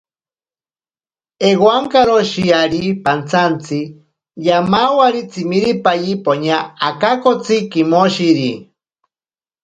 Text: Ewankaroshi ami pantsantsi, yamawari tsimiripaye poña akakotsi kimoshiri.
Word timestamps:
Ewankaroshi 1.49 2.45
ami 2.61 2.81
pantsantsi, 3.05 3.79
yamawari 4.47 5.21
tsimiripaye 5.29 6.11
poña 6.25 6.57
akakotsi 6.87 7.55
kimoshiri. 7.71 8.51